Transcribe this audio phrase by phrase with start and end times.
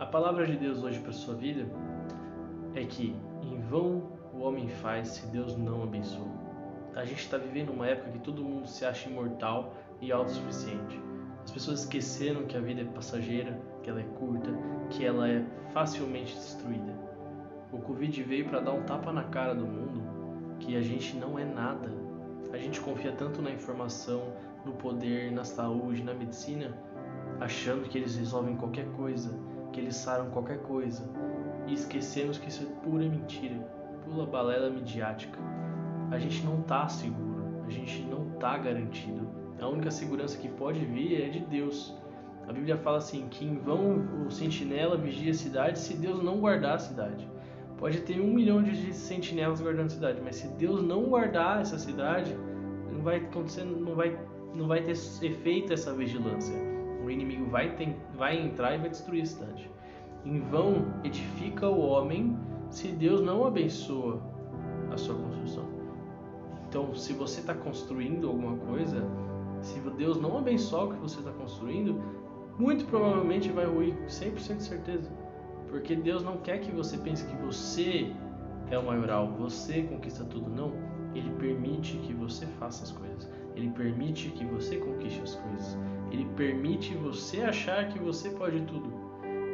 [0.00, 1.66] A palavra de Deus hoje para sua vida
[2.74, 6.26] é que em vão o homem faz se Deus não abençoa.
[6.96, 10.98] A gente está vivendo uma época que todo mundo se acha imortal e autossuficiente.
[11.44, 14.50] As pessoas esqueceram que a vida é passageira, que ela é curta,
[14.88, 15.44] que ela é
[15.74, 16.94] facilmente destruída.
[17.70, 20.02] O Covid veio para dar um tapa na cara do mundo
[20.60, 21.92] que a gente não é nada.
[22.50, 24.32] A gente confia tanto na informação,
[24.64, 26.74] no poder, na saúde, na medicina,
[27.38, 29.38] achando que eles resolvem qualquer coisa,
[29.72, 31.02] que eles saram qualquer coisa,
[31.66, 33.56] e esquecemos que isso é pura mentira,
[34.04, 35.38] pula balela midiática.
[36.10, 39.28] A gente não tá seguro, a gente não tá garantido.
[39.60, 41.94] A única segurança que pode vir é de Deus.
[42.48, 46.40] A Bíblia fala assim: que em vão o sentinela vigia a cidade se Deus não
[46.40, 47.28] guardar a cidade.
[47.78, 51.78] Pode ter um milhão de sentinelas guardando a cidade, mas se Deus não guardar essa
[51.78, 52.36] cidade,
[52.92, 54.18] não vai acontecer, não vai,
[54.54, 56.69] não vai ter efeito essa vigilância.
[57.04, 59.70] O inimigo vai, ter, vai entrar e vai destruir a cidade.
[60.24, 62.36] Em vão edifica o homem
[62.70, 64.20] se Deus não abençoa
[64.92, 65.64] a sua construção.
[66.68, 69.04] Então, se você está construindo alguma coisa,
[69.60, 72.00] se Deus não abençoa o que você está construindo,
[72.58, 75.10] muito provavelmente vai ruir, 100% de certeza.
[75.68, 78.12] Porque Deus não quer que você pense que você
[78.70, 80.50] é o maioral, você conquista tudo.
[80.50, 80.72] Não.
[81.14, 83.28] Ele permite que você faça as coisas.
[83.54, 85.78] Ele permite que você conquiste as coisas.
[86.10, 88.90] Ele permite você achar que você pode tudo.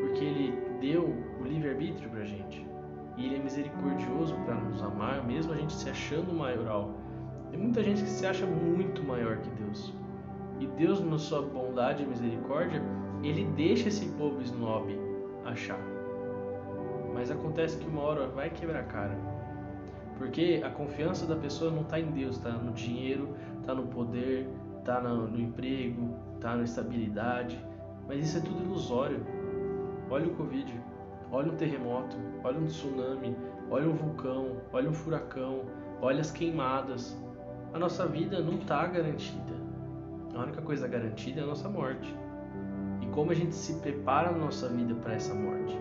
[0.00, 2.66] Porque ele deu o livre-arbítrio pra gente.
[3.16, 6.94] E ele é misericordioso para nos amar, mesmo a gente se achando maioral.
[7.50, 9.92] Tem muita gente que se acha muito maior que Deus.
[10.60, 12.82] E Deus, na sua bondade e misericórdia,
[13.22, 14.96] ele deixa esse povo snob
[15.44, 15.80] achar.
[17.12, 19.18] Mas acontece que uma hora vai quebrar a cara.
[20.18, 23.34] Porque a confiança da pessoa não está em Deus, está no dinheiro,
[23.68, 27.62] está no poder, está no, no, emprego, está na estabilidade.
[28.06, 29.20] Mas isso é tudo ilusório.
[30.08, 30.72] Olha o Covid,
[31.30, 33.36] olha um terremoto, olha um tsunami,
[33.70, 35.66] olha um vulcão, olha um furacão,
[36.00, 37.14] olha as queimadas.
[37.74, 39.52] A nossa vida não está garantida.
[40.34, 42.16] A única coisa garantida é a nossa morte.
[43.02, 45.78] E como a gente se prepara na nossa vida para essa morte?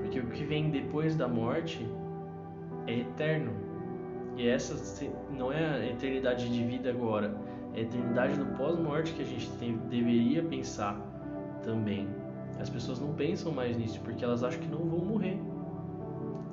[0.00, 1.86] Porque o que vem depois da morte
[2.86, 3.69] é eterno.
[4.40, 4.74] E essa
[5.30, 7.36] não é a eternidade de vida agora,
[7.74, 10.98] é a eternidade do pós-morte que a gente tem, deveria pensar
[11.62, 12.08] também.
[12.58, 15.38] As pessoas não pensam mais nisso porque elas acham que não vão morrer.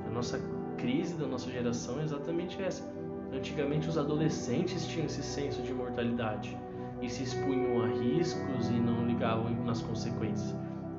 [0.05, 0.37] A nossa
[0.75, 2.83] crise da nossa geração é exatamente essa.
[3.31, 6.57] Antigamente os adolescentes tinham esse senso de mortalidade
[7.01, 10.53] e se expunham a riscos e não ligavam nas consequências.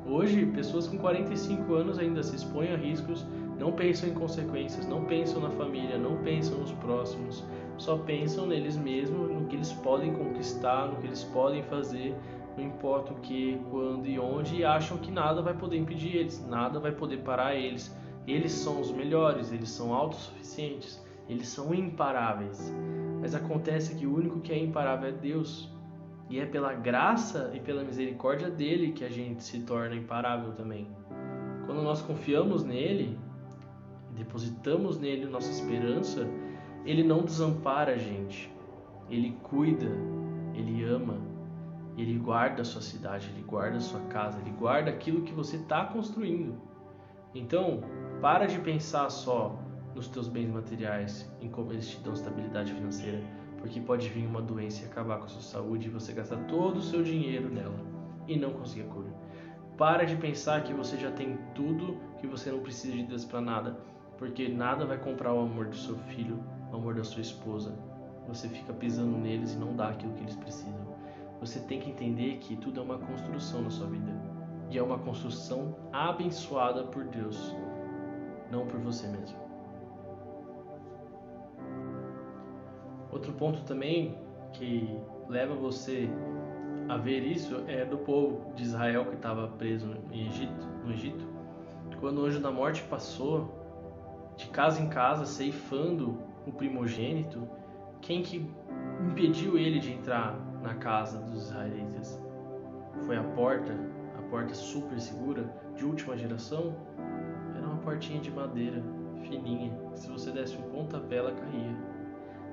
[0.08, 3.26] Hoje, pessoas com 45 anos ainda se expõem a riscos,
[3.58, 7.44] não pensam em consequências, não pensam na família, não pensam nos próximos,
[7.76, 12.16] só pensam neles mesmos, no que eles podem conquistar, no que eles podem fazer,
[12.56, 16.44] não importa o que, quando e onde, e acham que nada vai poder impedir eles,
[16.48, 17.94] nada vai poder parar eles.
[18.26, 22.72] Eles são os melhores, eles são autossuficientes, eles são imparáveis.
[23.20, 25.70] Mas acontece que o único que é imparável é Deus.
[26.30, 30.86] E é pela graça e pela misericórdia dele que a gente se torna imparável também.
[31.64, 33.18] Quando nós confiamos nele,
[34.14, 36.26] depositamos nele nossa esperança,
[36.84, 38.52] ele não desampara a gente.
[39.08, 39.90] Ele cuida,
[40.54, 41.16] ele ama,
[41.96, 45.56] ele guarda a sua cidade, ele guarda a sua casa, ele guarda aquilo que você
[45.56, 46.60] está construindo.
[47.34, 47.80] Então,
[48.20, 49.58] para de pensar só
[49.94, 54.40] nos teus bens materiais, em como eles te dão estabilidade financeira porque pode vir uma
[54.40, 57.78] doença e acabar com a sua saúde e você gastar todo o seu dinheiro nela
[58.26, 59.08] e não conseguir a cura.
[59.76, 63.40] Para de pensar que você já tem tudo, que você não precisa de Deus para
[63.40, 63.78] nada,
[64.16, 66.42] porque nada vai comprar o amor do seu filho,
[66.72, 67.78] o amor da sua esposa.
[68.26, 70.96] Você fica pisando neles e não dá aquilo que eles precisam.
[71.40, 74.12] Você tem que entender que tudo é uma construção na sua vida.
[74.70, 77.54] E é uma construção abençoada por Deus,
[78.50, 79.47] não por você mesmo.
[83.10, 84.16] Outro ponto também
[84.52, 84.98] que
[85.28, 86.08] leva você
[86.88, 91.26] a ver isso é do povo de Israel que estava preso no Egito, no Egito.
[92.00, 97.46] Quando o anjo da morte passou de casa em casa ceifando o primogênito,
[98.00, 98.48] quem que
[99.06, 102.22] impediu ele de entrar na casa dos israelitas?
[103.04, 103.72] Foi a porta,
[104.18, 105.44] a porta super segura
[105.76, 106.74] de última geração?
[107.56, 108.82] Era uma portinha de madeira
[109.22, 111.76] fininha, que se você desse um pontapé ela caía.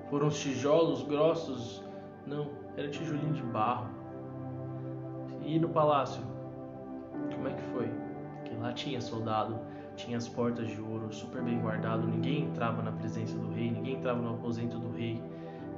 [0.09, 1.83] Foram os tijolos grossos?
[2.27, 3.89] Não, era tijolinho de barro.
[5.43, 6.23] E no palácio?
[7.33, 7.89] Como é que foi?
[8.45, 9.59] Que lá tinha soldado,
[9.95, 13.95] tinha as portas de ouro super bem guardado, ninguém entrava na presença do rei, ninguém
[13.95, 15.21] entrava no aposento do rei.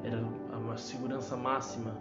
[0.04, 0.22] Era
[0.58, 1.92] uma segurança máxima.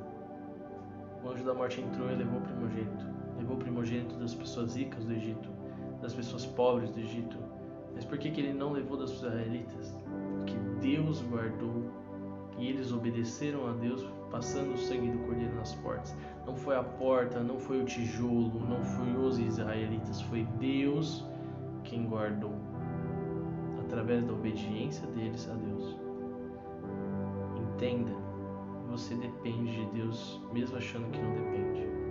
[1.22, 3.06] O anjo da morte entrou e levou o primogênito.
[3.38, 5.48] Levou o primogênito das pessoas ricas do Egito,
[6.00, 7.36] das pessoas pobres do Egito.
[7.94, 9.96] Mas por que, que ele não levou das israelitas?
[10.46, 11.90] Que Deus guardou
[12.58, 16.16] e eles obedeceram a Deus passando o sangue do cordeiro nas portas.
[16.46, 21.24] Não foi a porta, não foi o tijolo, não foi os israelitas, foi Deus
[21.84, 22.54] quem guardou
[23.80, 25.96] através da obediência deles a Deus.
[27.56, 28.12] Entenda,
[28.90, 32.05] você depende de Deus mesmo achando que não depende.